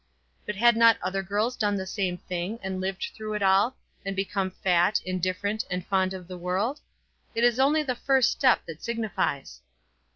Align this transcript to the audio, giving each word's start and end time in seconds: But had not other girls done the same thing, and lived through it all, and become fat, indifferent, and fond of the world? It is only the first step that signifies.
But 0.47 0.55
had 0.55 0.75
not 0.75 0.97
other 1.03 1.21
girls 1.21 1.55
done 1.55 1.75
the 1.75 1.85
same 1.85 2.17
thing, 2.17 2.57
and 2.63 2.81
lived 2.81 3.11
through 3.13 3.35
it 3.35 3.43
all, 3.43 3.77
and 4.03 4.15
become 4.15 4.49
fat, 4.49 4.99
indifferent, 5.05 5.63
and 5.69 5.85
fond 5.85 6.15
of 6.15 6.27
the 6.27 6.39
world? 6.39 6.79
It 7.35 7.43
is 7.43 7.59
only 7.59 7.83
the 7.83 7.93
first 7.93 8.31
step 8.31 8.65
that 8.65 8.81
signifies. 8.81 9.61